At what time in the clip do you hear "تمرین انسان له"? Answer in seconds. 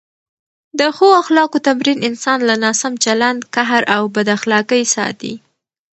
1.67-2.55